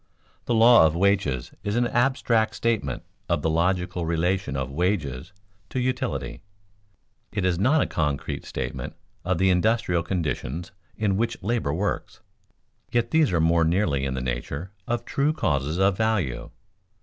The 0.45 0.55
law 0.55 0.87
of 0.87 0.95
wages 0.95 1.51
is 1.63 1.75
an 1.75 1.85
abstract 1.85 2.55
statement 2.55 3.03
of 3.29 3.43
the 3.43 3.51
logical 3.51 4.03
relation 4.03 4.55
of 4.57 4.71
wages 4.71 5.31
to 5.69 5.79
utility; 5.79 6.41
it 7.31 7.45
is 7.45 7.59
not 7.59 7.83
a 7.83 7.85
concrete 7.85 8.43
statement 8.43 8.95
of 9.23 9.37
the 9.37 9.51
industrial 9.51 10.01
conditions 10.01 10.71
in 10.97 11.17
which 11.17 11.43
labor 11.43 11.71
works, 11.71 12.21
yet 12.91 13.11
these 13.11 13.31
are 13.31 13.39
more 13.39 13.63
nearly 13.63 14.03
in 14.03 14.15
the 14.15 14.21
nature 14.21 14.71
of 14.87 15.05
true 15.05 15.33
causes 15.33 15.77
of 15.77 15.97
value. 15.97 16.49